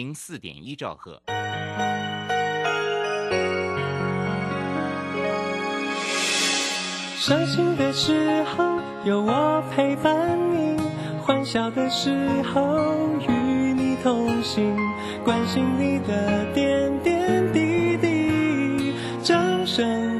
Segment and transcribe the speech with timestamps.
[0.00, 1.20] 零四点一兆赫。
[7.18, 10.80] 伤心的时候有我陪伴你，
[11.20, 12.10] 欢笑的时
[12.44, 12.78] 候
[13.28, 13.30] 与
[13.74, 14.74] 你同行，
[15.22, 18.94] 关心你的点点滴滴。
[19.22, 20.19] 掌声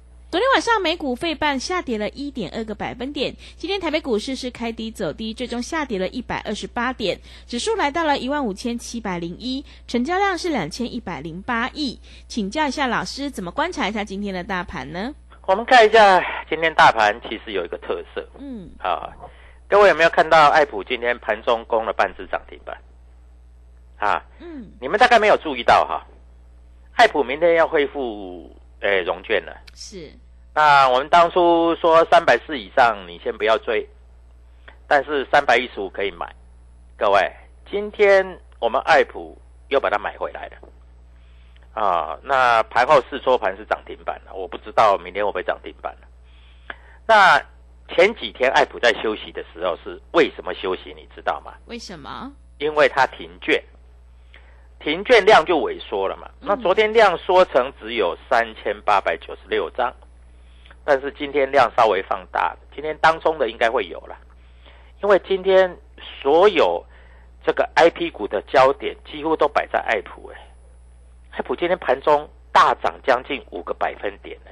[0.31, 11.99] 昨天晚上美股费半下跌了一点二个百分点，今天台北股市是开低走低，最终下跌了一百二十八点，指数来到了一万五千七百零一，成交量是两千一百零八亿。
[12.29, 15.13] 请教一下老师，怎么观察一下今天的大盘呢？
[15.47, 19.11] 我们看一下今天大盘其实有一个特色嗯，啊，
[19.67, 22.77] 各位有没有看到爱普今天盘中攻了半只涨停板？
[23.97, 26.07] 啊，嗯，你们大概没有注意到哈，
[26.93, 29.53] 爱普明天要恢复诶融券了。
[29.75, 30.09] 是，
[30.53, 33.87] 那我们当初说三百四以上你先不要追，
[34.87, 36.35] 但是三百一十五可以买。
[36.97, 37.31] 各位，
[37.69, 39.37] 今天我们爱普
[39.69, 40.57] 又把它买回来了。
[41.73, 46.07] 啊，那盘后试撮盘是涨停板了，我不知道明天会不会涨停板了。
[47.07, 47.41] 那
[47.95, 50.93] 前几天爱普在休息的时候是为什么休息？
[50.93, 51.53] 你知道吗？
[51.67, 52.29] 为什么？
[52.57, 53.63] 因为它停券，
[54.81, 56.29] 停券量就萎缩了嘛。
[56.41, 59.93] 那昨天量缩成只有三千八百九十六张，
[60.83, 64.17] 但是今天量稍微放大，今天当中的应该会有了，
[65.03, 65.77] 因为今天
[66.21, 66.83] 所有
[67.45, 70.39] 这个 I P 股的焦点几乎都摆在爱普哎，
[71.31, 74.51] 爱普今天盘中大涨将近五个百分点呢，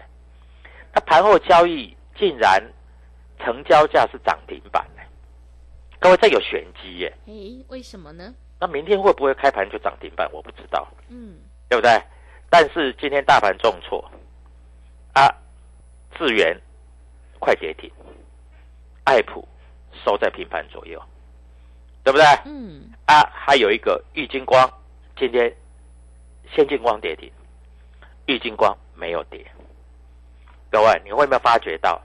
[0.93, 2.63] 那盘后交易竟然
[3.39, 5.01] 成交价是涨停板呢，
[5.99, 7.13] 各位这有玄机耶。
[7.25, 8.33] 诶，为什么呢？
[8.59, 10.29] 那明天会不会开盘就涨停板？
[10.33, 11.37] 我不知道，嗯，
[11.69, 12.01] 对不对？
[12.49, 14.03] 但是今天大盘重挫，
[15.13, 15.29] 啊，
[16.17, 16.59] 智源
[17.39, 17.91] 快跌停，
[19.03, 19.47] 爱普
[20.03, 21.01] 收在平盘左右，
[22.03, 22.25] 对不对？
[22.45, 24.69] 嗯，啊，还有一个玉金光，
[25.17, 25.55] 今天
[26.53, 27.31] 先进光跌停，
[28.25, 29.45] 玉金光没有跌。
[30.71, 32.01] 各位，你会没有发觉到，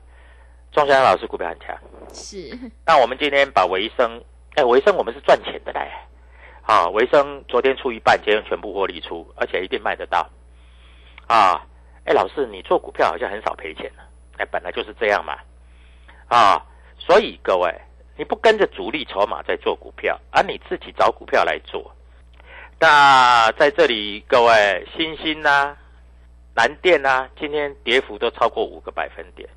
[0.72, 1.76] 钟祥老师股票很强？
[2.12, 4.22] 是，那我们今天把维生，
[4.54, 5.90] 哎，维生我们是赚钱的嘞，
[6.62, 10.30] 啊，维生昨天出一半，今天全部获利出，而且一定卖得到，
[11.26, 11.66] 啊，
[12.04, 14.02] 哎，老师，你做股票好像很少赔钱呢，
[14.38, 15.38] 哎，本来就是这样嘛，
[16.28, 16.64] 啊，
[16.98, 17.74] 所以各位，
[18.16, 21.94] 你不跟着主力筹码在做股票，而、你自己找股票来做，
[22.78, 25.76] 那在这里，各位，新兴呐、
[26.54, 29.48] 南电呐、今天跌幅都超过五个百分点。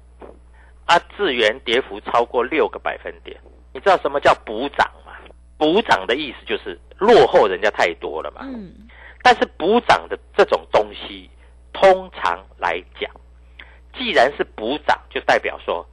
[0.86, 3.38] 啊，智源跌幅超过六个百分点，
[3.74, 5.12] 你知道什么叫补涨吗？
[5.58, 8.40] 补涨的意思就是落后人家太多了嘛。
[8.46, 8.88] 嗯，
[9.22, 11.30] 但是补涨的这种东西，
[11.80, 13.10] 通常来讲，
[13.96, 15.88] 既然是补涨，就代表说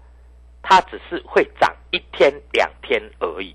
[0.62, 3.54] 它只是会涨一天两天而已。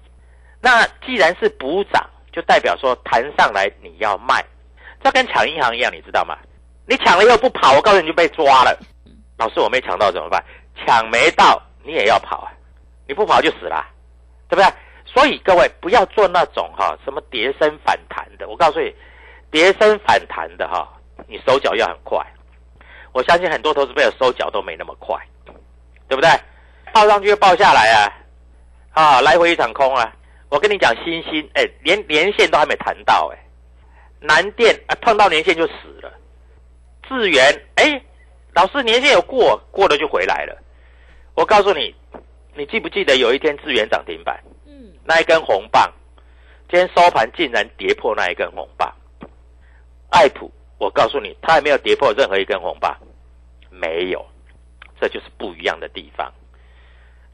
[0.61, 4.45] 那既然是补涨，就代表说弹上来你要卖，
[5.03, 6.37] 这跟抢银行一样，你知道吗？
[6.85, 8.79] 你抢了又不跑，我告诉你就被抓了。
[9.37, 10.43] 老师，我没抢到怎么办？
[10.75, 12.51] 抢没到你也要跑啊，
[13.07, 13.83] 你不跑就死了，
[14.47, 14.71] 对不对？
[15.05, 18.93] 所以各位不要做那种哈什么跌升反弹的，我告诉你，
[19.49, 20.87] 跌升反弹的哈，
[21.27, 22.25] 你收脚要很快。
[23.11, 25.17] 我相信很多投资朋友收脚都没那么快，
[26.07, 26.29] 对不对？
[26.93, 28.13] 报上去又报下来啊，
[28.93, 30.15] 啊，来回一场空啊。
[30.49, 33.37] 我跟你讲，新星哎，连年线都还没谈到哎，
[34.19, 36.11] 南电啊碰到年线就死了，
[37.07, 37.43] 智源
[37.75, 38.01] 哎，
[38.53, 40.57] 老师年线有过，过了就回来了。
[41.35, 41.95] 我告诉你，
[42.55, 44.39] 你记不记得有一天智源涨停板？
[44.65, 45.91] 嗯，那一根红棒，
[46.69, 48.91] 今天收盘竟然跌破那一根红棒。
[50.79, 52.97] 我告诉你，它还没有跌破任何一根红棒，
[53.69, 54.25] 没有，
[54.99, 56.33] 这就是不一样的地方。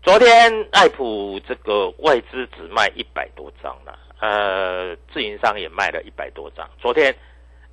[0.01, 6.69] 昨天爱普这个外资只卖一百多张了，呃，自营商也卖了一百多张。
[6.79, 7.15] 昨天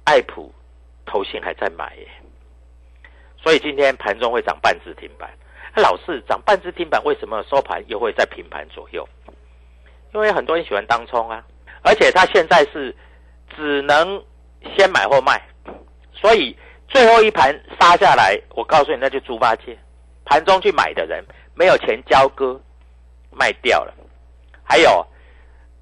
[0.04, 0.52] 爱普
[1.04, 2.06] 头信还在买耶，
[3.42, 5.30] 所以今天盘中会涨半只停板。
[5.74, 9.08] 老是涨半只停板，为什么收盘又会在平盘左右？
[10.14, 11.42] 因为很多人喜欢当冲啊，
[11.82, 12.94] 而且他现在是
[13.56, 14.22] 只能
[14.76, 15.40] 先买后卖，
[16.22, 16.56] 所以
[16.88, 19.76] 最后一盘杀下来，我告诉你那就猪八戒，
[20.24, 21.22] 盘中去买的人。
[21.54, 22.58] 没有钱交割，
[23.30, 23.92] 卖掉了。
[24.62, 25.06] 还有，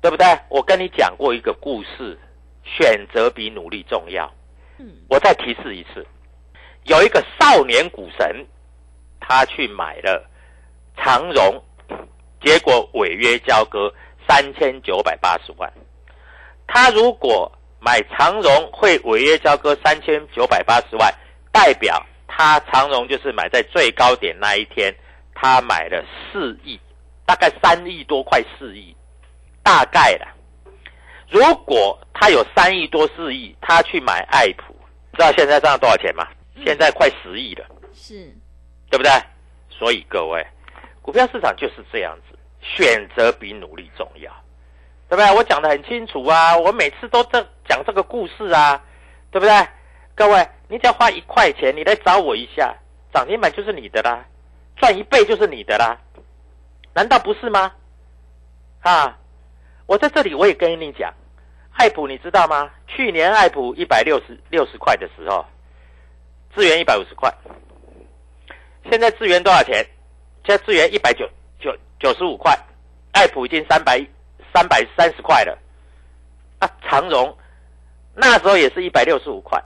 [0.01, 0.27] 对不对？
[0.49, 2.19] 我跟你讲过一个故事，
[2.65, 4.29] 选择比努力重要。
[4.79, 6.05] 嗯，我再提示一次，
[6.87, 8.45] 有一个少年股神，
[9.21, 10.29] 他去买了
[10.97, 11.63] 长荣，
[12.43, 13.95] 结果违约交割
[14.29, 15.73] 三千九百八十万。
[16.67, 21.13] 他如果买长荣会违约交割三千九百八十万，
[21.51, 24.95] 代表他长荣就是买在最高点那一天。
[25.43, 26.79] 他买了四亿，
[27.25, 28.95] 大概三亿多，快四亿，
[29.63, 30.29] 大概了。
[31.31, 34.77] 如果他有三亿多四亿，他去买爱普，
[35.15, 36.29] 知道现在赚了多少钱吗？
[36.63, 38.31] 现在快十亿了，是，
[38.91, 39.11] 对不对？
[39.71, 40.47] 所以各位，
[41.01, 44.31] 股票市场就是这样子，选择比努力重要，
[45.11, 45.35] 对不对？
[45.35, 48.81] 我讲的很清楚啊，我每次都在讲这个故事啊，
[49.33, 49.69] 对不对？
[50.15, 52.73] 各位，你只要花一块钱，你来找我一下，
[53.13, 54.25] 涨停板就是你的啦。
[54.77, 55.99] 赚一倍就是你的啦，
[56.95, 57.73] 难道不是吗？
[58.83, 59.19] 啊，
[59.87, 61.13] 我在这里我也跟你讲，
[61.73, 62.71] 爱普你知道吗？
[62.87, 65.45] 去年爱普一百六十六十块的时候，
[66.55, 67.35] 资源一百五十块，
[68.89, 69.85] 现在资源多少钱？
[70.47, 71.29] 现在资源一百九
[71.59, 72.57] 九九十五块，
[73.13, 74.01] 爱普已经三百
[74.53, 75.59] 三百三十块了。
[76.59, 77.37] 啊，长荣
[78.15, 79.63] 那时候也是一百六十五块，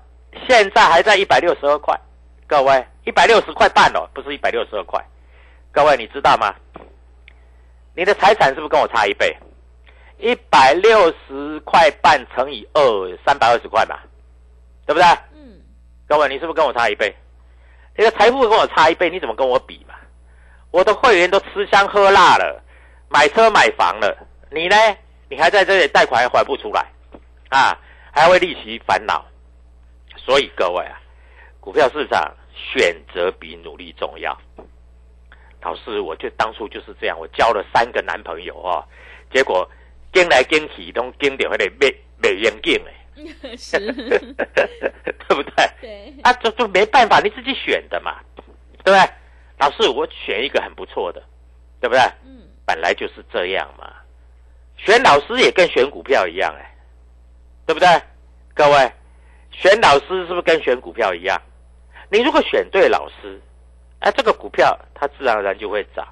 [0.47, 1.99] 现在还在一百六十二块。
[2.47, 5.03] 各位，一百六十块半哦，不是一百六十二块。
[5.73, 6.55] 各位，你知道吗？
[7.97, 9.37] 你的财产是不是跟我差一倍？
[10.19, 13.99] 一百六十块半乘以二，三百二十块嘛，
[14.87, 15.05] 对不对？
[15.35, 15.61] 嗯。
[16.07, 17.15] 各位，你是不是跟我差一倍？
[17.97, 19.95] 你的财富跟我差一倍，你怎么跟我比嘛？
[20.71, 22.63] 我的会员都吃香喝辣了，
[23.09, 24.24] 买车买房了，
[24.55, 24.77] 你呢？
[25.29, 26.87] 你还在这里贷款还还不出来
[27.51, 27.77] 啊？
[28.13, 29.25] 还为利息烦恼。
[30.17, 31.01] 所以各位啊，
[31.61, 32.35] 股票市场。
[32.57, 34.33] 选择比努力重要。
[35.61, 38.79] 老师，我就当初就是这样，我交了三个男朋友哦，
[39.33, 39.69] 结果
[40.13, 41.93] 跟来跟去都跟到那里没
[42.23, 45.69] 没眼镜哎， 是， 对不对？
[45.81, 48.21] 对，啊，就就没办法，你自己选的嘛，
[48.85, 49.01] 对不对？
[49.59, 51.21] 老师，我选一个很不错的，
[51.81, 52.01] 对不对？
[52.25, 53.93] 嗯，本来就是这样嘛。
[54.77, 56.75] 选老师也跟选股票一样哎，
[57.67, 57.89] 对不对？
[58.55, 58.93] 各位，
[59.51, 61.41] 选老师是不是跟选股票一样？
[62.11, 63.41] 你如果选对老师，
[64.01, 66.07] 哎，这个股票它自然而然就会涨。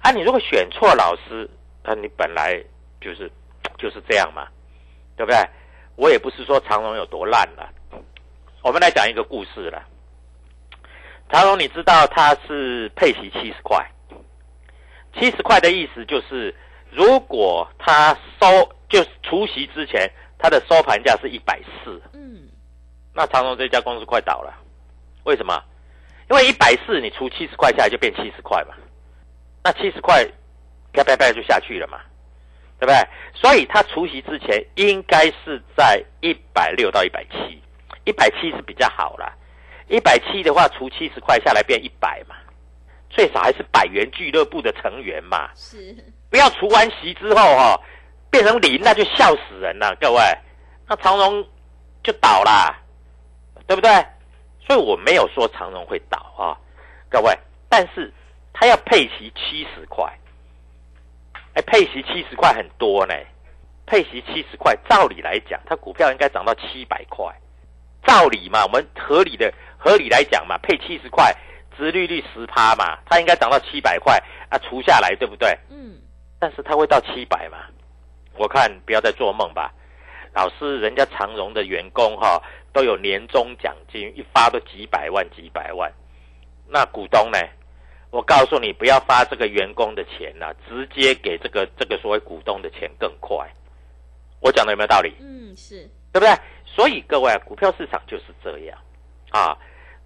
[0.00, 1.48] 啊，你如果选错老师，
[1.82, 2.62] 那你本来
[3.00, 3.30] 就是
[3.78, 4.48] 就是这样嘛，
[5.16, 5.38] 对不对？
[5.96, 7.72] 我也不是说长荣有多烂了。
[8.62, 9.82] 我们来讲一个故事了。
[11.30, 13.84] 长荣，你知道它是配息七十块，
[15.14, 16.54] 七十块的意思就是，
[16.90, 18.46] 如果它收
[18.88, 22.48] 就是除夕之前，它的收盘价是一百四，嗯，
[23.14, 24.52] 那长荣这家公司快倒了。
[25.24, 25.62] 为什么？
[26.30, 28.74] 因为一百四你除七十块下来就变七十块嘛，
[29.62, 30.24] 那七十块
[30.92, 32.00] 啪啪啪就下去了嘛，
[32.80, 32.96] 对不对？
[33.34, 37.62] 所以它除夕之前应该是在一百六到一百七，
[38.04, 39.32] 一百七是比较好啦。
[39.88, 42.34] 一百七的话除七十块下来变一百嘛，
[43.08, 45.48] 最少还是百元俱乐部的成员嘛。
[45.54, 45.94] 是，
[46.30, 47.80] 不要除完息之后哈
[48.30, 50.20] 变成零，那就笑死人了，各位，
[50.88, 51.46] 那长荣
[52.02, 52.78] 就倒啦，
[53.66, 53.90] 对不对？
[54.66, 56.58] 所以我没有说长荣会倒啊，
[57.08, 57.32] 各位，
[57.68, 58.12] 但是
[58.52, 60.12] 他要配息七十块，
[61.54, 63.14] 哎，配息七十块很多呢，
[63.86, 67.32] 配息七十块，照理来讲，它股票应该涨到七百块，
[68.04, 71.32] 照理嘛，我们合理的合理来讲嘛，配七十块，
[71.78, 75.56] 殖利率十趴嘛，它应该涨到七百块啊，除下来对不对？
[75.70, 75.94] 嗯，
[76.38, 77.58] 但是它会到七百嘛？
[78.36, 79.72] 我看不要再做梦吧，
[80.34, 82.42] 老师，人家长荣的员工哈。
[82.72, 85.90] 都有年终奖金，一发都几百万几百万，
[86.68, 87.38] 那股东呢？
[88.10, 93.50] 我告诉你，不要发这个员工的钱呐、直接给这个这个所谓股东的钱更快。
[94.40, 95.14] 我讲的有没有道理？
[95.20, 96.28] 嗯，是，对不对？
[96.66, 98.78] 所以各位啊，股票市场就是这样
[99.30, 99.56] 啊。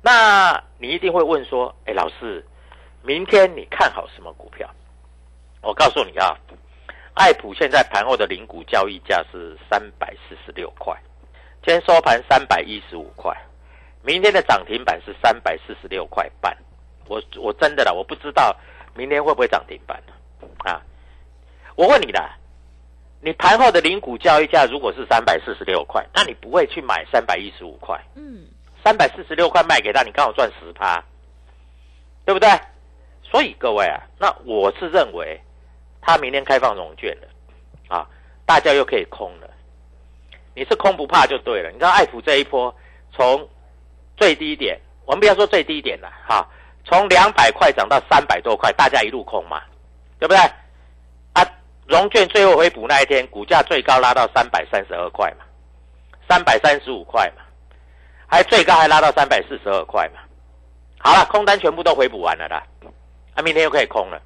[0.01, 2.47] 那你一定会问说，哎，老师，
[3.03, 4.73] 明天你看好什么股票？
[5.63, 6.35] 我告诉你啊，
[7.15, 10.97] 爱普现在盘后的零股交易价是三百四十六块，
[11.63, 13.37] 今天收盘三百一十五块，
[14.03, 16.57] 明天的涨停板是三百四十六块半。
[17.07, 18.57] 我我真的啦，我不知道
[18.95, 20.03] 明天会不会涨停板
[20.65, 20.81] 啊？
[21.77, 22.39] 我问你啦，
[23.21, 28.01] 你盘后的零股交易价如果是三百四十六块，那你不会去买三百一十五块？
[28.15, 28.47] 嗯，
[28.83, 31.05] 三百四十六块卖给他，你刚好赚十趴，
[32.25, 32.49] 对不对？
[33.23, 35.41] 所以各位啊，那我是认为
[36.01, 37.29] 他明天开放融券了
[37.89, 38.07] 啊，
[38.47, 39.49] 大家又可以空了。
[40.55, 41.71] 你是空不怕就对了。
[41.71, 42.75] 你知道爱普这一波
[43.13, 43.49] 从
[44.17, 46.47] 最低点，我们不要说最低点了哈，
[46.85, 49.63] 从两百块涨到三百多块，大家一路空嘛，
[50.19, 50.39] 对不对？
[51.33, 51.47] 啊，
[51.87, 55.45] 融券最后回补那一天，股价最高拉到三百三十二块嘛，
[56.29, 57.43] 三百三十五块嘛。
[58.33, 60.21] 还最高还拉到三百四十二块嘛，
[60.99, 62.63] 好了，空单全部都回补完了啦，
[63.35, 64.23] 啊，明天又可以空了。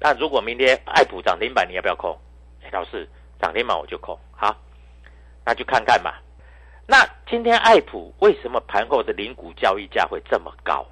[0.00, 2.16] 那如果明天爱普涨停板，你要不要空？
[2.62, 3.08] 哎，老师，
[3.40, 4.56] 涨停板我就空，好，
[5.44, 6.14] 那就看看嘛。
[6.86, 10.86] 那今天爱普为什么盘后的零股交易价会这么高？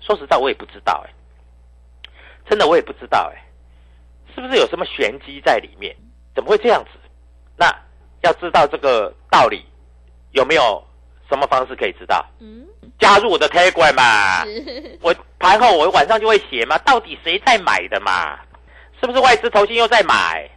[0.00, 1.10] 说实在，我也不知道哎、
[2.48, 3.44] 真的我也不知道哎、
[4.34, 5.94] 是不是有什么玄机在里面？
[6.34, 6.90] 怎么会这样子？
[7.56, 7.66] 那
[8.22, 9.66] 要知道这个道理，
[10.30, 10.82] 有没有
[11.28, 12.24] 什么方式可以知道？
[12.38, 12.64] 嗯，
[12.98, 14.44] 加入我的 Telegram 嘛，
[15.00, 18.38] 我盘后我晚上就会写嘛，到底谁在买的嘛？
[19.00, 20.50] 是不是外资投信又在买？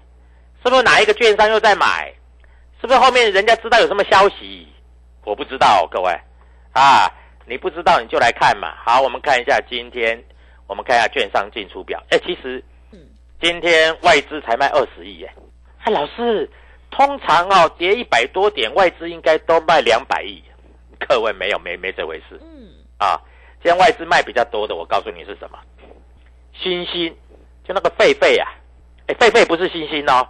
[0.64, 2.12] 是不是哪一个券商又在买？
[2.82, 4.68] 是不是后面人家知道有什么消息？
[5.24, 6.12] 我不知道，各位
[6.74, 7.08] 啊，
[7.46, 8.74] 你不知道你就来看嘛。
[8.84, 10.24] 好，我们看一下今天，
[10.66, 12.02] 我们看一下券商进出表。
[12.10, 13.00] 哎，其实嗯
[13.40, 15.32] 今天外资才卖二十亿耶。
[15.84, 16.50] 哎，老师，
[16.90, 20.44] 通常哦跌一百多点，外资应该都卖两百亿。
[21.08, 22.40] 各位没有没没这回事。
[22.42, 23.20] 嗯，啊，
[23.62, 25.58] 今天外资卖比较多的，我告诉你是什么？
[26.62, 27.16] 星星，
[27.64, 28.54] 就那个狒狒啊，
[29.08, 30.28] 哎，狒狒不是星星哦，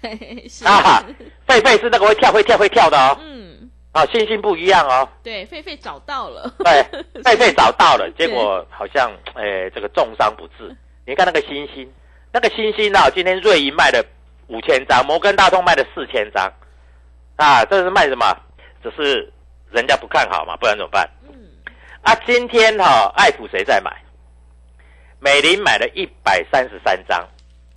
[0.00, 1.04] 对，是，啊，
[1.46, 6.82] 狒狒是那个会跳会跳会跳的哦，嗯，啊，星星不一样哦，对，狒狒找到了，对，
[7.22, 8.26] 狒狒找到了，对。
[8.26, 10.74] 结果好像哎这个重伤不治。
[11.06, 11.90] 你看那个星星，
[12.32, 14.04] 那个星星啊，今天瑞银卖了
[14.48, 16.50] 五千张，摩根大通卖了四千张，
[17.36, 18.24] 啊，这是卖什么？
[18.82, 19.32] 只是
[19.74, 21.10] 人家不看好嘛，不然怎么办？
[21.28, 21.34] 嗯，
[22.02, 23.90] 啊，今天哈、爱普谁在买？
[25.18, 27.28] 美林买了一百三十三张，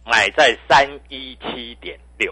[0.05, 2.31] 买在三一七点六。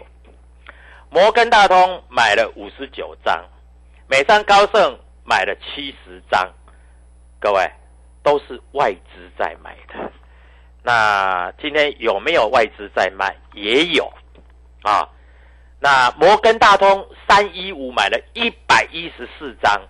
[1.10, 3.44] 摩根大通买了五十九张，
[4.06, 6.48] 美商高盛买了七十张。
[7.40, 7.68] 各位
[8.22, 10.12] 都是外资在买的。
[10.84, 13.36] 那今天有没有外资在卖？
[13.52, 14.12] 也有
[14.82, 15.08] 啊。
[15.86, 19.80] 那摩根大通三一五买了一百一十四张，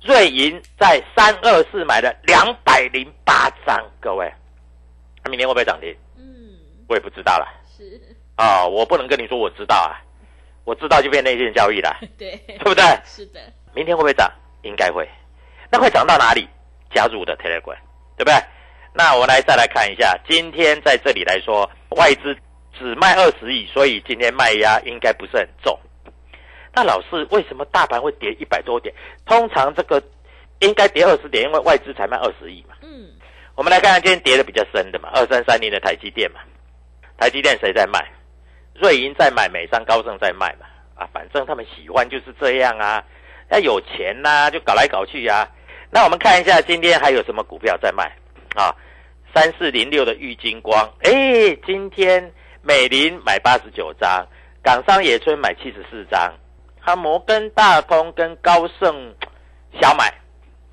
[0.00, 3.84] 瑞银在三二四买了两百零八张。
[3.98, 4.32] 各位，
[5.24, 5.92] 那明天会不会涨停？
[6.16, 6.54] 嗯，
[6.88, 8.00] 我也不知道了是，
[8.36, 9.98] 啊，我不能跟你说我知道啊，
[10.62, 12.84] 我知道就变内线交易了， 对，对不对？
[13.04, 13.40] 是的，
[13.74, 14.30] 明天会不会涨？
[14.62, 15.04] 应该会。
[15.68, 16.48] 那会涨到哪里？
[16.94, 17.76] 加入我的 Telegram，
[18.16, 18.34] 对不对？
[18.92, 22.36] 那我来再来看一下，今天在这里来说，外资
[22.78, 25.78] 只卖二十亿，所以今天卖压应该不是很重。
[26.74, 28.94] 那老师，为什么大盘会跌一百多点？
[29.26, 30.02] 通常这个
[30.60, 32.74] 应该跌二十点，因为外资才卖二十亿嘛。
[32.82, 33.10] 嗯，
[33.54, 36.40] 我们来看看今天跌的比较深的嘛，二三三零的台积电嘛，
[37.16, 38.04] 台积电谁在卖？
[38.74, 40.66] 瑞银在买，美商高盛在卖嘛。
[40.96, 43.04] 啊，反正他们喜欢就是这样啊，
[43.50, 45.48] 要有钱呐、就搞来搞去啊。
[45.90, 48.04] 那我们看一下今天还有什么股票在卖
[48.56, 48.74] 啊？
[49.34, 52.32] 三四零六的玉金光，哎，今天
[52.66, 54.26] 美林买八十九张，
[54.62, 56.32] 港商野村买七十四张，
[56.80, 59.14] 哈摩根大通跟高盛
[59.78, 60.08] 小买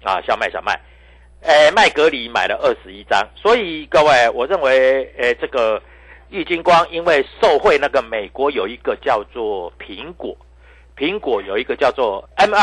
[0.04, 0.80] 啊，小买小卖。
[1.42, 5.82] 呃，麦格里买了二十一张，所以各位，我认为，呃，这个
[6.30, 10.38] 玉金光因为受惠那个美国有一个叫做苹果，
[10.96, 12.62] 苹果有一个叫做 M 二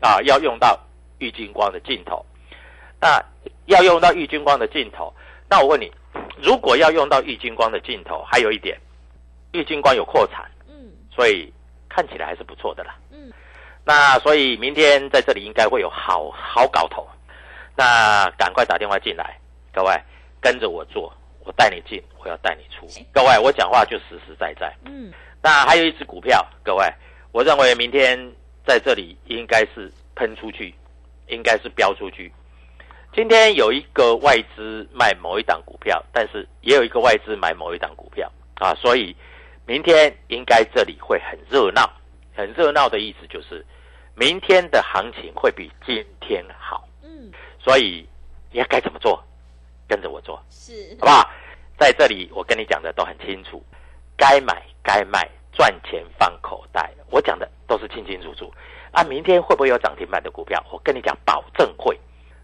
[0.00, 0.78] 啊，要用到
[1.18, 2.24] 玉金光的镜头，
[3.00, 3.20] 那
[3.66, 5.12] 要用到玉金光的镜头，
[5.48, 5.90] 那我问你，
[6.42, 8.78] 如果要用到玉金光的镜头，还有一点，
[9.52, 10.74] 玉金光有扩产，嗯，
[11.14, 11.52] 所以
[11.88, 12.96] 看起来还是不错的啦。
[13.10, 13.32] 嗯，
[13.84, 17.06] 那所以明天在这里应该会有好好搞头，
[17.76, 19.38] 那赶快打电话进来，
[19.72, 19.94] 各位
[20.40, 21.12] 跟着我做，
[21.44, 22.86] 我带你进，我要带你出。
[23.12, 24.74] 各位，我讲话就实实在在。
[24.84, 26.84] 嗯，那还有一只股票，各位，
[27.32, 28.18] 我认为明天
[28.66, 30.74] 在这里应该是喷出去，
[31.28, 32.32] 应该是飙出去。
[33.12, 39.14] 今天有一个外资卖某一档股票，但是也有一个外资买某一档股票啊，所以
[39.66, 41.90] 明天应该这里会很热闹，
[42.36, 43.66] 很热闹的意思就是
[44.14, 46.88] 明天的行情会比今天好。
[47.02, 48.08] 嗯，所以
[48.52, 49.20] 你要该怎么做，
[49.88, 51.28] 跟着我做，是好不好？
[51.76, 53.60] 在这里我跟你讲的都很清楚，
[54.16, 58.52] 该买该卖，赚钱放口袋，我讲的都是清清楚楚。
[58.92, 60.64] 啊，明天会不会有涨停板的股票？
[60.70, 61.98] 我跟你讲，保证会。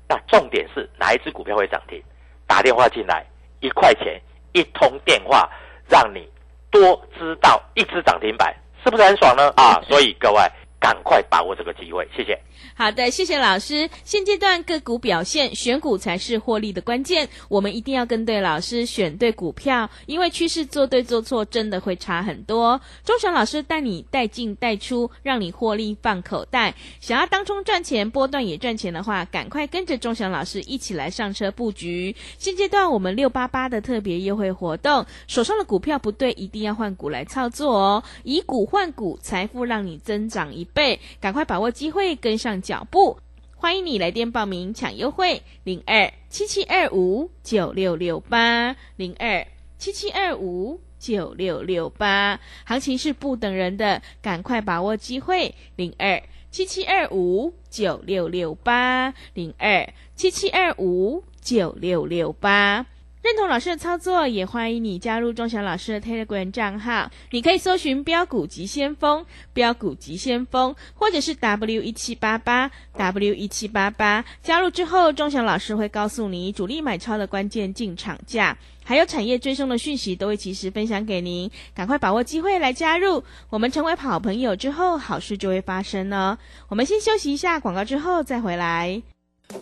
[0.09, 2.03] 那重点是哪一只股票会涨停？
[2.47, 3.25] 打电话进来，
[3.61, 4.21] 一块钱
[4.53, 5.51] 一通电话，
[5.89, 6.29] 让你
[6.71, 9.53] 多知道一只涨停板，是不是很爽呢？
[9.57, 10.41] 啊， 所以各位
[10.87, 12.39] 赶快把握这个机会，谢谢。
[12.77, 13.91] 好的，谢谢老师。
[14.05, 17.29] 现阶段个股表现，选股才是获利的关键。
[17.49, 22.81] 我们一定要跟对老师，选对股票，因为趋势做对做错真的会差很多。
[23.05, 26.73] 钟祥老师带你带进带出，让你获利放口袋。
[27.01, 32.15] 想要当中赚钱，波段也赚钱的话，赶快跟着钟祥老师一起来上车布局。
[32.39, 38.05] 现阶段我们六八八的特别优惠活动，手上的股票不对，一定要换股来操作哦。
[38.23, 43.19] 以股换股，财富让你增长一倍，赶快把握机会，跟上脚步。
[43.57, 49.47] 欢迎你来电报名抢优惠，零二七七二五九六六八零二
[49.79, 52.39] 七七二五九六六八。
[52.67, 62.85] 行情是不等人的，赶快把握机会，零二七七二五九六六八零二七七二五九六六八。
[63.27, 67.11] 认同老师的操作，也欢迎你加入钟祥老师的 Telegram 账号。
[67.33, 74.25] 你可以搜寻“标股急先锋”、“标股急先锋”，或者是 W 一七八八 W 一七八八。
[74.45, 81.51] 加入之后，钟祥老师会告诉你主力买超的关键进场价，还有产业追踪的讯息，都会及时分享给您。
[81.75, 86.39] 赶快把握机会来加入，我们成为好朋友之后，好事就会发生哦。
[86.69, 89.03] 我们先休息一下广告，之后再回来。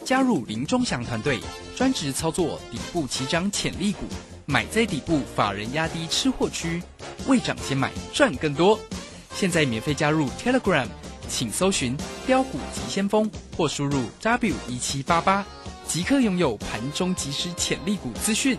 [0.04, 1.40] 加入林中祥团队，
[1.76, 4.00] 专职操作底部起涨潜力股，
[4.46, 6.82] 买在底部，法人压低吃货区，
[7.26, 8.78] 未涨先买赚更多。
[9.34, 10.86] 现在免费加入 Telegram，
[11.28, 15.44] 请搜寻“标股急先锋”或输入 W 一七八八，
[15.86, 18.58] 即刻拥有盘中即时潜力股资讯。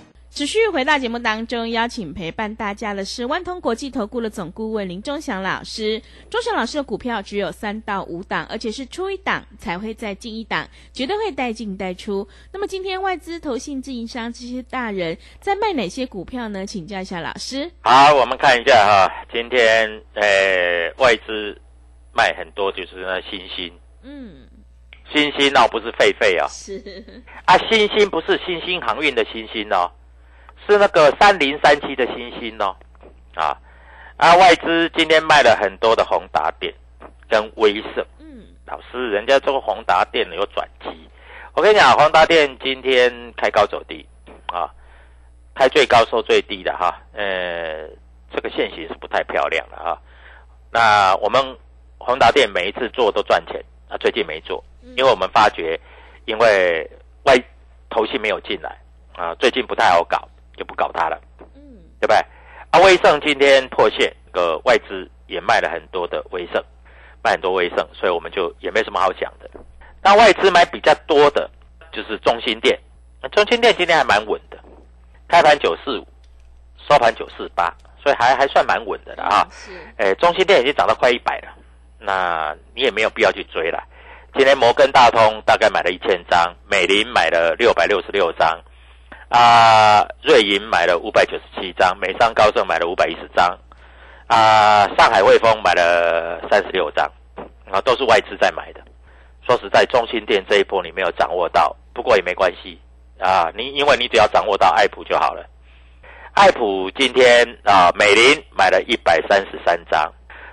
[0.33, 6.01] 持续回到节目当中，邀请陪伴大家的是万通国际投顾的总顾问林忠祥老师。
[6.29, 12.25] 忠祥老师的股票只有三到五档，而且是出一档才会再进一档，绝对会带进带出。
[12.53, 16.65] 那么今天外资、投信、自营商这些大人在卖哪些股票呢？
[16.65, 17.69] 请教一下老师。
[17.81, 20.23] 好，我们看一下哈，今天呃
[20.97, 21.59] 外资
[22.13, 23.69] 卖很多，就是那新兴，
[24.03, 24.47] 嗯，
[25.11, 29.91] 新兴哦，不是狒狒哦，是，啊，新兴不是新兴航运的新兴哦，
[30.67, 32.75] 是那个三零三七的星星哦，
[33.35, 33.57] 啊
[34.17, 36.73] 啊，外资今天卖了很多的宏达电
[37.27, 41.09] 跟威盛，嗯，老师，人家这个宏达电有转机，
[41.53, 44.05] 我跟你讲，宏达电今天开高走低
[44.47, 44.69] 啊，
[45.55, 47.87] 开最高收最低的哈，呃，
[48.33, 49.99] 这个现形是不太漂亮的哈。
[50.71, 51.57] 那我们
[51.97, 54.63] 宏达电每一次做都赚钱啊，最近没做，
[54.95, 55.79] 因为我们发觉，
[56.25, 56.89] 因为
[57.23, 57.35] 外
[57.89, 58.77] 投信没有进来
[59.15, 60.27] 啊，最近不太好搞，
[60.61, 61.19] 就不搞它了，
[61.55, 61.61] 嗯，
[61.99, 62.17] 对不对？
[62.69, 66.63] 啊，威盛今天破线，个外资也卖了很多的威盛，
[67.23, 69.49] 卖很多威盛，所以我们就也没什么好讲的。
[70.03, 71.49] 那外资买比较多的
[71.91, 72.79] 就是中心店，
[73.23, 74.59] 那中心店今天还蛮稳的，
[75.27, 76.07] 开盘九四五，
[76.87, 79.47] 收盘九四八，所以还还算蛮稳的了啊。
[79.49, 81.49] 是，诶，中心店已经涨到快一百了，
[81.97, 83.83] 那你也没有必要去追了。
[84.35, 88.57] 今天摩根大通大概买了一千张，美林买了六百六十六张，
[89.31, 93.57] 啊，瑞银买了五百九十七张，美商高盛买了五百一十张，
[94.27, 97.09] 啊，上海汇丰买了三十六张，
[97.71, 98.81] 啊，都是外资在买的。
[99.47, 102.77] 说实在，中心店这一波你没有掌握到，不过也没关系
[103.19, 105.45] 啊，你因为你只要掌握到爱普就好了。
[106.33, 110.11] 爱普今天啊，美林买了一百三十三张，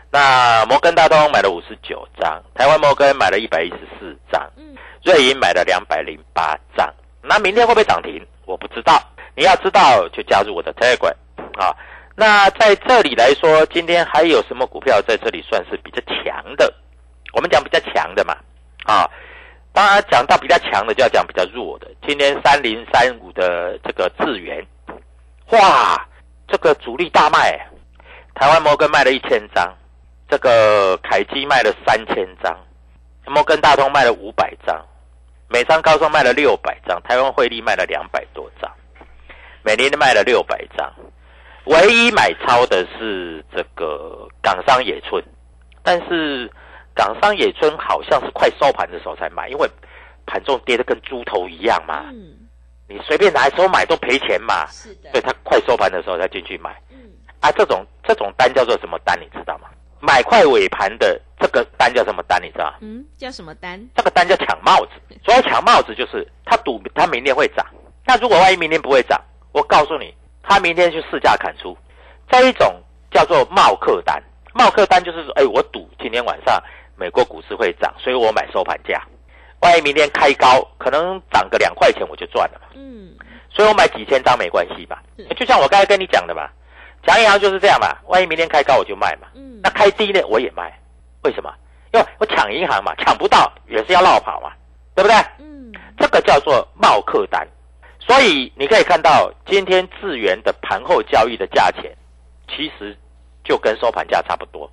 [0.09, 6.89] 那摩根大通买了五十九张，台湾摩根买了一百一十四张，嗯，瑞银买了两百零八张。
[7.21, 8.25] 那明天会不会涨停？
[8.49, 9.01] 我不知道。
[9.37, 11.15] 你要知道就加入我的 Telegram
[11.61, 11.77] 啊。
[12.17, 16.73] 那在这里来说，今天还有什么股票在这里算是比较强的？
[17.35, 18.35] 我们讲比较强的嘛，
[18.85, 19.09] 啊，
[19.73, 21.87] 当然讲到比较强的就要讲比较弱的。
[22.05, 24.67] 今天三零三五的这个智源，
[25.53, 26.09] 哇，
[26.49, 27.53] 这个主力大卖，
[28.35, 29.73] 台湾摩根卖了一千张，
[30.29, 32.57] 这个凯基卖了三千张，
[33.27, 34.85] 摩根大通卖了五百张，
[35.49, 38.71] 美商高盛卖了六百张，台湾汇利卖了两百多张，
[39.63, 40.93] 美林卖了六百张。
[41.65, 45.23] 唯一买超的是这个港商野村，
[45.83, 46.51] 但是
[46.95, 49.69] 港商野村好像是快收盘的时候才买，因为
[50.27, 52.05] 盘中跌得跟猪头一样嘛。
[52.11, 52.49] 嗯，
[52.89, 54.67] 你随便哪时候买都赔钱嘛。
[54.67, 56.75] 是的，所以他快收盘的时候才进去买。
[56.91, 56.97] 嗯，
[57.41, 59.19] 啊，这种这种单叫做什么单？
[59.21, 59.69] 你知道吗？
[60.01, 62.41] 买块尾盘的这个单叫什么单？
[62.43, 62.75] 你知道吗？
[62.81, 63.81] 嗯，叫什么单？
[63.95, 64.91] 这个单叫抢帽子。
[65.25, 67.67] 所谓抢帽子，就是他赌他明天会涨。
[68.05, 69.21] 那如果万一明天不会涨，
[69.53, 70.15] 我告诉你。
[70.51, 71.77] 他明天去市价砍出，
[72.31, 72.75] 再一种
[73.11, 74.23] 叫做冒客单。
[74.55, 76.59] 冒客单就是说，哎，我赌今天晚上
[76.97, 79.03] 美国股市会涨，所以我买收盘价。
[79.61, 82.69] 万一明天开高，可能涨个两块钱，我就赚了嘛。
[82.77, 83.15] 嗯，
[83.51, 85.03] 所以我买几千张没关系吧？
[85.37, 86.49] 就像我刚才跟你讲的嘛，
[87.09, 87.97] 讲银行就是这样嘛。
[88.07, 89.29] 万一明天开高，我就卖嘛。
[89.35, 90.79] 嗯，那开低呢，我也卖。
[91.23, 91.51] 为什么？
[91.95, 94.53] 因为我抢银行嘛，抢不到也是要绕跑嘛，
[94.95, 95.17] 对不对？
[95.39, 97.49] 嗯，这个叫做冒客单。
[97.99, 101.97] 所以你可以看到，今天智源的盘后交易的价钱，
[102.47, 102.95] 其实
[103.43, 104.71] 就跟收盘价差不多。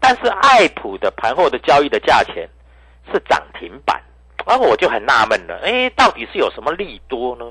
[0.00, 2.48] 但是爱普的盘后的交易的价钱
[3.12, 4.02] 是涨停板，
[4.46, 7.44] 而我就很纳闷了，哎，到底是有什么利多呢？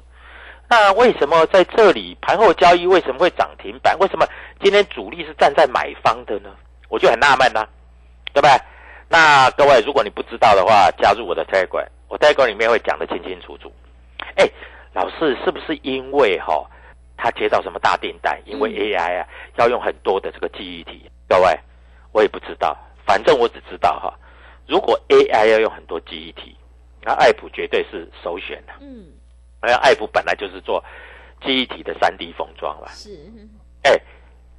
[0.70, 3.98] 那为什么在这里盘后交易为什么会涨停板？
[4.00, 4.28] 为什么
[4.62, 6.50] 今天主力是站在买方的呢？
[6.90, 7.68] 我就很纳闷呐，
[8.34, 8.52] 对不对？
[9.10, 13.72] 那各位，如果你不知道的话，加入我的 Telegram，我 Telegram 里面会讲得清清楚楚。
[14.36, 14.48] 哎。
[14.94, 16.66] 老师是不是因为哈，
[17.18, 18.42] 他接到什么大订单？
[18.46, 19.28] 因为 AI 啊，
[19.58, 21.08] 要用很多的这个记忆体。
[21.30, 21.56] 各位，
[22.12, 22.76] 我也不知道，
[23.06, 24.12] 反正我只知道哈，
[24.66, 26.58] 如果 AI 要用很多记忆体，
[27.04, 28.74] 那爱普绝对是首选的。
[28.80, 29.06] 嗯，
[29.60, 30.84] 而爱普本来就是做
[31.42, 32.88] 记忆体的三 D 封装了。
[32.90, 33.10] 是。
[33.84, 34.00] 哎，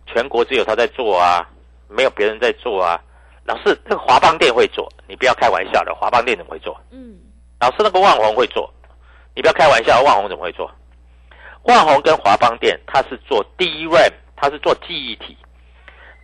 [0.07, 1.49] 全国只有他在做啊，
[1.89, 3.01] 没有别人在做啊。
[3.45, 6.79] 老师，那个华邦店会做，你不要开玩笑的，华邦店怎么会做？
[6.91, 7.19] 嗯。
[7.61, 8.73] 老师，那个万宏会做。
[9.35, 10.71] 你不要开玩笑，万宏怎么会做？
[11.63, 15.37] 万宏跟华邦电，它是做 DRAM，它是做记忆体，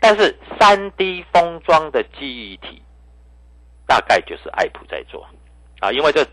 [0.00, 2.82] 但是三 D 封装的记忆体，
[3.86, 5.26] 大概就是爱普在做
[5.80, 6.26] 啊，因为这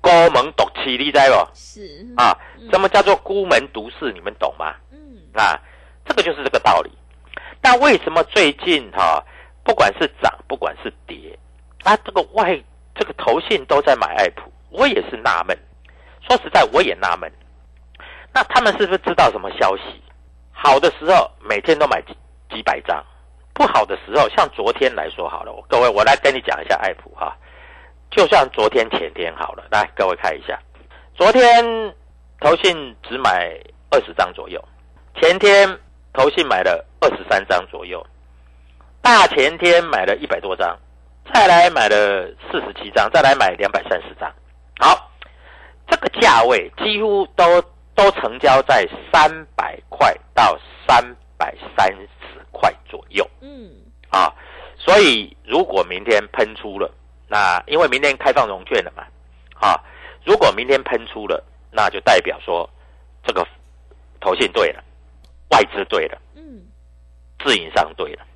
[0.00, 1.48] 孤门独起，你知不？
[1.54, 2.36] 是啊，
[2.70, 4.12] 什么叫做孤门独市？
[4.12, 4.74] 你们懂吗？
[4.90, 4.98] 嗯，
[5.34, 5.60] 啊，
[6.04, 6.90] 这个就是这个道理。
[7.62, 9.22] 那为什么最近哈，
[9.62, 11.38] 不管是涨，不管是跌，
[11.84, 12.58] 啊，这个外
[12.94, 15.56] 这个投信都在买爱普，我也是纳闷。
[16.26, 17.30] 说实在，我也纳闷，
[18.32, 19.82] 那他们是不是知道什么消息？
[20.52, 22.16] 好的时候每天都买几
[22.50, 23.04] 几百张，
[23.52, 27.36] 不好的时候，像昨天来说好了，各位我来跟你讲一下爱普哈，
[28.10, 30.58] 就像昨天前天好了，来各位看一下，
[31.14, 31.64] 昨天
[32.40, 33.56] 投信只买
[33.90, 34.62] 二十张左右，
[35.20, 35.68] 前天
[36.12, 38.04] 投信买了二十三张左右，
[39.00, 40.78] 大前天买了一百多张，
[41.32, 44.32] 再来买了四十七张，再来买两百三十张，
[44.78, 45.06] 好。
[45.92, 47.60] 这个价位几乎都
[47.96, 51.04] 都成交在三百块到三
[51.36, 52.06] 百三十
[52.52, 53.28] 块左右。
[53.40, 53.68] 嗯，
[54.08, 54.32] 啊，
[54.78, 56.88] 所以如果明天喷出了，
[57.30, 59.04] 那因为明天开放融券了嘛，
[59.54, 59.78] 啊，
[60.24, 61.40] 如果明天喷出了，
[61.70, 62.68] 那就代表说
[63.22, 63.46] 这个
[64.20, 64.82] 投信对了，
[65.50, 66.60] 外资对了，嗯，
[67.38, 68.26] 自营商对了，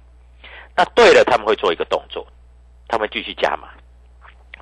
[0.77, 2.25] 那对了，他们会做一个动作，
[2.87, 3.69] 他们继续加码，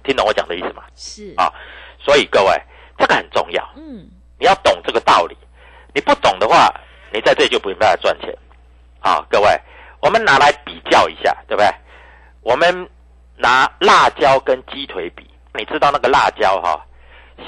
[0.03, 0.85] 听懂我讲的意思吗？
[0.97, 1.53] 是啊，
[2.01, 2.61] 所以各位。
[2.99, 4.07] 这个很重要，嗯，
[4.39, 5.37] 你要懂这个道理，
[5.93, 6.73] 你不懂的话，
[7.13, 8.33] 你在这里就不明白赚钱。
[9.01, 9.61] 好，各位，
[10.01, 11.69] 我们拿来比较一下，对不对？
[12.43, 12.89] 我们
[13.43, 15.29] 拿辣椒跟鸡腿比，
[15.59, 16.81] 你知道那个辣椒哈，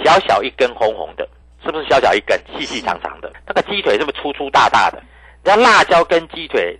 [0.05, 1.27] 小小一根红红的，
[1.65, 3.33] 是不是小小一根，细细长长的？
[3.47, 5.01] 那个鸡腿是不是粗粗大大的？
[5.45, 6.77] 那辣椒跟鸡腿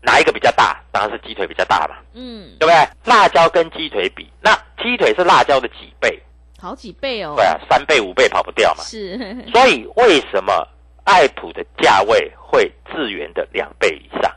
[0.00, 0.80] 哪一个比较大？
[0.92, 2.88] 当然是鸡腿比较大嘛，嗯，对不对？
[3.04, 6.22] 辣椒跟鸡腿比，那鸡腿是辣椒的几倍？
[6.60, 8.84] 好几倍哦，对啊，三倍五倍跑不掉嘛。
[8.84, 9.18] 是，
[9.52, 10.64] 所以为什么
[11.02, 14.30] 爱普的价位会智源的两倍以上？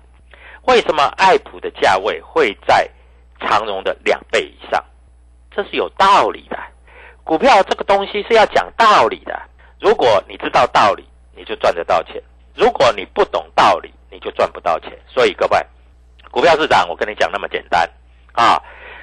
[0.63, 2.89] 为什么爱普的价位会在
[3.39, 4.83] 长荣的两倍以上？
[5.51, 6.57] 这是有道理的。
[7.23, 9.41] 股票这个东西是要讲道理的。
[9.79, 12.21] 如果你知道道理，你就赚得到钱；
[12.53, 14.91] 如果你不懂道理，你就赚不到钱。
[15.07, 15.65] 所以各位，
[16.29, 17.89] 股票市场我跟你讲那么简单
[18.33, 18.61] 啊。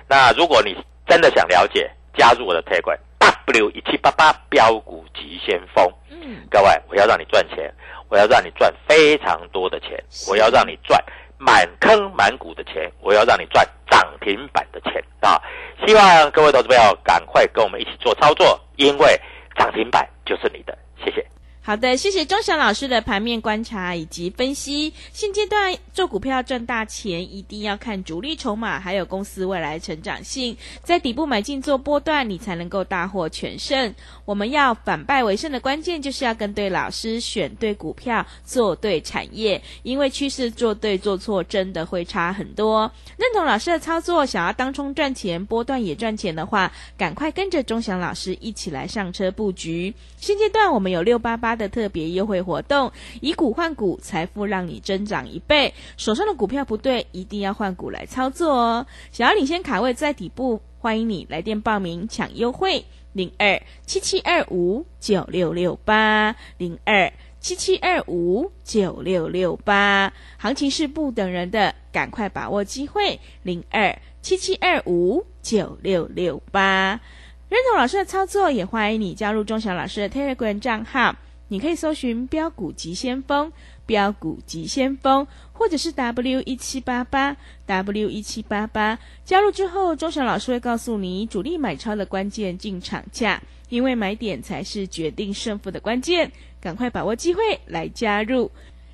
[0.09, 2.99] 那如果你真的想了解，加入我的 Telegram。
[3.47, 5.87] W 一七八八标股急先锋。
[6.11, 7.73] 嗯，各位，我要让你赚钱，
[8.09, 11.03] 我要让你赚非常多的钱，我要让你赚
[11.45, 15.43] 满坑满谷的钱，我要让你赚涨停板的钱啊！
[15.85, 19.21] 希望各位投资朋友赶快跟我们一起做操作，因为
[19.57, 20.79] 涨停板就是你的。
[21.05, 21.27] 谢谢。
[21.65, 24.93] 好的，谢谢钟祥老师的盘面观察以及分析。
[25.13, 33.95] 现阶段做股票赚大钱，一定要看主力筹码，还有公司未来成长性，在底部买进做波段，你才能够大获全胜。
[34.25, 39.63] 我们要反败为胜的关键，就是要跟对老师，选对股票，做对产业。
[39.85, 42.91] 因为趋势做对做错，真的会差很多。
[43.17, 49.95] 认同老师的操作，想要当冲赚钱，波段也赚钱的话，赶快跟着钟祥老师一起来上车布局。
[50.17, 55.73] 现阶段我们有六八八的特别优惠活动，以股换股，财富让你增长一倍。
[55.97, 58.87] 手上的股票不对，一定要换股来操作哦。
[59.11, 67.13] 想要领先卡位在底部，欢迎你来电报名抢优惠，零二七七二五九六六八零二。
[67.41, 77.01] 七七二五九六六八，行情是不等人的，赶快把握机会，零二七七二五九六六八。
[77.49, 81.17] 认同老师的操作，也欢迎你加入钟祥老师的 Telegram 账号。
[81.53, 83.53] 你可以搜寻“标股急先锋”、
[83.85, 87.37] “标股急先锋”，或者是 W 一七八八
[87.67, 88.99] W 一七八八。
[89.23, 96.33] 加入之后，钟祥老师会告诉你主力买超的关键进场价，因为买点才是决定胜负的关键。
[96.59, 98.51] 赶快把握机会来加入。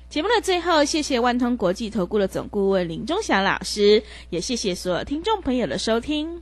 [0.09, 6.41] 节目的最后，谢谢万通国际投顾的总顾问林钟祥老师，也谢谢所有听众朋友的收听。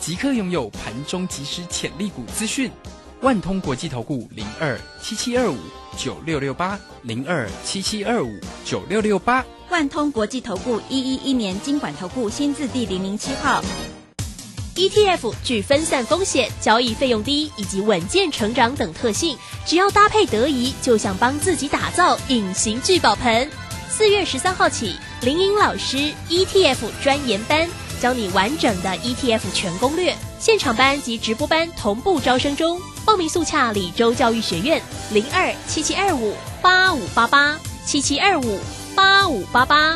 [0.00, 2.70] 即刻拥有盘中即时潜力股资讯，
[3.20, 5.58] 万通国际投顾零二七七二五
[5.96, 13.62] 九六六八零二七七二五九六六八，万通国际投顾一一一年经管投顾新字第零零七号。
[14.74, 19.36] ETF 具分散风险、交易费用低以及稳健成长等特性，
[19.66, 23.50] 只要搭配得宜，就像帮自己打造隐形聚宝盆。
[23.90, 27.68] 四月十三号起，林颖老师 ETF 专研班。
[28.00, 34.82] 教你完整的 ETF 全攻略，现场班及直播班同步招生中，报名速洽李州教育学院
[35.12, 38.58] 零二七七二五八五八八七七二五
[38.96, 39.94] 八五八八。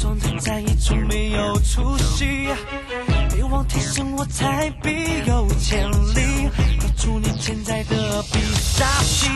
[0.00, 2.48] 装的在意从没有出息。
[3.30, 4.90] 别忘提升我才必
[5.26, 6.48] 有潜力，
[6.80, 9.28] 抓住你潜在的必杀技。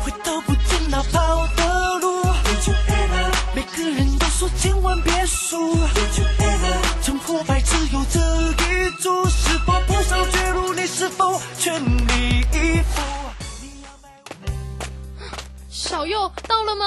[0.00, 2.24] 回头不见那跑的路，
[3.54, 5.78] 每个人都说千万别输。
[7.00, 10.74] 成破败只有这一注，是否不上绝路？
[10.74, 13.00] 你是否全力以赴？
[15.70, 16.86] 小右到了吗？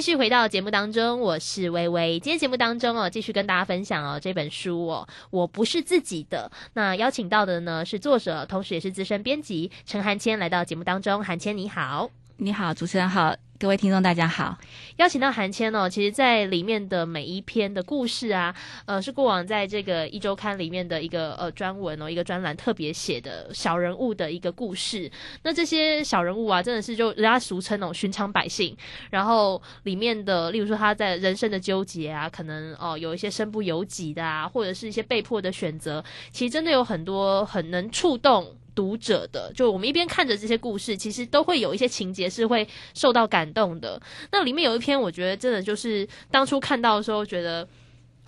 [0.00, 2.18] 继续回到节目当中，我是微微。
[2.20, 6.50] 今天节目当中哦，继续跟大家分享哦这本书哦，我不是自己的。
[6.72, 11.22] 那邀请到的呢是作者，同时也是资深编辑陈涵谦来到节目当中。
[11.22, 13.36] 涵谦你好，你好，主持人好。
[13.60, 14.56] 各位听众，大家好！
[14.96, 25.12] 邀请到韩谦哦，其实，在里面的每一篇的故事啊，呃，是过往在这个一周刊里面的一个呃专文哦，一个专栏特别写的小人物的一个故事。
[25.42, 28.74] 那这些小人物啊，真的是就人家俗称哦，寻常百姓。
[29.10, 38.56] 然后里面的，例如说他在人生的纠结啊，可能哦有一些身不由己的啊，或者是一些被迫的选择，其实真的有很多很能触动。
[38.74, 44.00] 读者的，就我们一边看着这些故事，其实都会有一些情节是会受到感动的。
[44.32, 47.68] 那里面有一篇，我觉得真的就是当初看到的时候，觉得。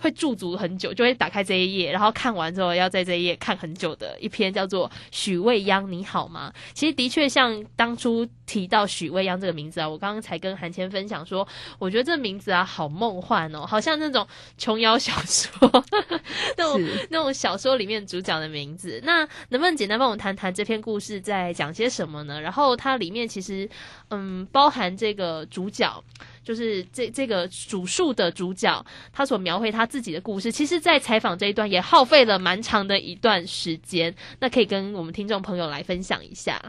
[0.03, 6.51] 会驻足很久，就会打开这一页，然后看完之后要在这一页看很久的一篇叫做《许未央你好吗》。
[6.73, 11.47] 其实的确像当初提到许未央这个名字啊，我刚刚才跟韩谦分享说，
[11.79, 15.85] 我觉得这名字啊好梦幻哦，好像那种琼瑶小说
[16.57, 18.99] 那种那种小说里面主角的名字。
[19.05, 22.41] 那能不能简单帮我谈谈这篇故事在讲些什么呢？
[22.41, 23.69] 然后它里面其实
[24.09, 26.03] 嗯包含这个主角。
[26.43, 34.13] 就是这这个主述的主角，他所描绘他自己的故事，其实，在采访这一段也耗费了蛮长的一段时间。
[34.39, 36.61] 那可以跟我们听众朋友来分享一下。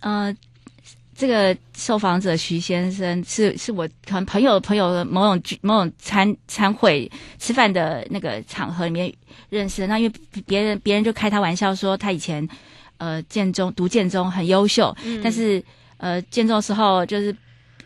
[0.00, 0.34] 呃，
[1.14, 9.12] 这个受访者徐先生是是我可能朋友朋友某种某种餐餐会吃饭的那个场合里面
[9.50, 9.86] 认识。
[9.86, 12.48] 那因为别人别人就开他玩笑说，他以前
[12.96, 15.62] 呃建中读建中很优秀，但是
[15.98, 17.36] 呃建中的时候就是。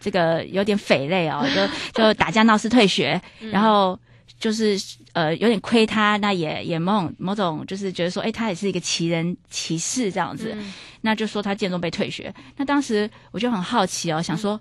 [0.04, 1.42] 这个有点匪类哦，
[1.94, 3.18] 就就打架闹事退学，
[3.50, 3.98] 然后
[4.38, 4.78] 就是
[5.14, 10.54] 呃有点亏他，那也也某种某种就是觉得说，哎，他也是一个奇人奇事这样子，
[11.00, 12.32] 那就说他建中被退学。
[12.58, 14.60] 那当时我就很好奇哦，想说，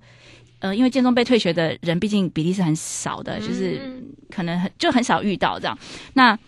[0.59, 5.77] 呃，因为建中被退学的人毕竟比例是很少的，就是可能很就很少遇到这样。
[6.13, 6.39] 那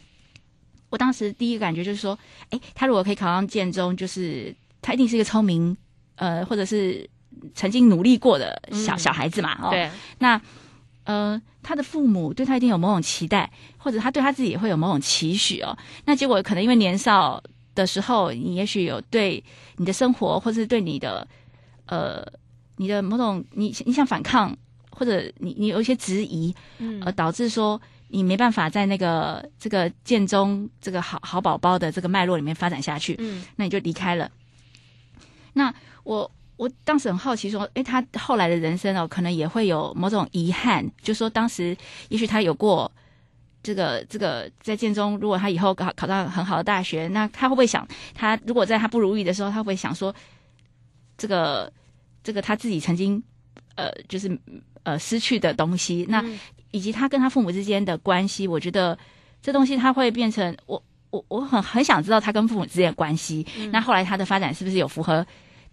[0.89, 2.17] 我当时第一个感觉就是说，
[2.51, 5.75] 哎，他如果可以考上建中，就是他一定是一个聪明，
[6.15, 7.09] 呃，或者是。
[7.53, 10.41] 曾经努力过的小小孩子嘛，哦，对，那
[11.03, 15.77] 呃，他的父母对他一定有某种期待，或者他对他自己也会有某种期许哦。
[16.05, 17.43] 那结果可能因为年少
[17.75, 19.43] 的时候，你也许有对
[19.77, 21.27] 你的生活，或者是对你的
[21.85, 22.25] 呃
[22.77, 24.57] 你的某种你你想反抗，
[24.89, 34.31] 或者你你有一些质疑，嗯，而导致说你没办法在那个这个建中这个好好宝宝的这个脉络里面发展下去，嗯，那你就离开了。
[35.53, 35.71] 那
[36.03, 36.31] 我。
[36.65, 41.77] 我当时很好奇，说，诶，他后来的人生哦，可能也会有某种遗憾，就说当时
[42.09, 42.91] 也许他有过
[43.61, 50.13] 这个这个在建中，如果他以后考考到很好的大学，那他会不会想，他如果在他不如意的时候，他会不会想说，
[51.19, 51.71] 这个
[52.23, 53.21] 这个他自己曾经
[53.75, 54.39] 呃，就是
[54.81, 56.25] 呃失去的东西，那
[56.71, 58.97] 以及他跟他父母之间的关系，我觉得
[59.39, 65.23] 这东西他会变成我我我很很想知道他跟父母之间的关系，那后来他的发展是不是有符合？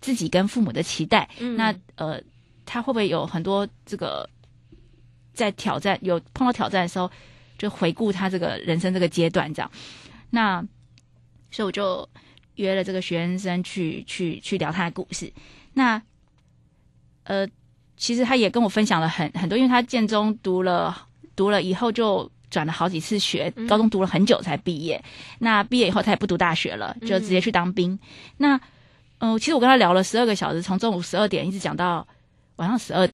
[0.03, 2.21] 自己跟父母的期待，那呃，
[2.67, 4.29] 他会不会有很多这个
[5.33, 7.11] 在挑战，有碰到挑战的时候，
[7.57, 9.71] 就回顾他这个人生这个阶段这样。
[10.31, 10.61] 那
[11.51, 12.07] 所以我就
[12.57, 15.33] 约了这个学生去去去聊他的故事。
[15.75, 16.03] 那
[17.25, 17.47] 呃，
[17.97, 25.03] 其实他也跟我分享了很很多，因为他建中读了读了以后就转了好几次学，高中读了很久才毕业。
[25.39, 27.99] 那毕业以后他也不读大学了，就直接去当兵。
[28.39, 28.61] 那
[29.25, 32.05] 嗯，其实我跟他聊了十二个小时，从中午十二点一直讲到
[32.57, 33.07] 晚上十二